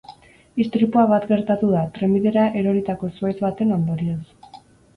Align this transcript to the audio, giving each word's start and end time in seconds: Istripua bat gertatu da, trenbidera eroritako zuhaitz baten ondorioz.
Istripua 0.63 1.03
bat 1.11 1.27
gertatu 1.31 1.69
da, 1.75 1.83
trenbidera 1.99 2.47
eroritako 2.63 3.13
zuhaitz 3.19 3.37
baten 3.47 3.79
ondorioz. 3.79 4.21